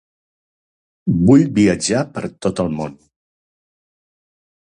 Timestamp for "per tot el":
2.15-2.73